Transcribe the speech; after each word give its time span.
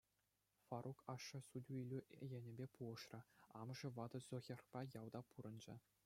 Фарук 0.65 0.99
ашшӗ 1.13 1.39
суту-илӳ 1.49 1.99
енӗпе 2.35 2.65
пулӑшрӗ, 2.73 3.19
амӑшӗ 3.59 3.87
ватӑ 3.95 4.19
Зохерпа 4.27 4.79
ялта 5.01 5.21
пурӑнчӗ. 5.29 5.75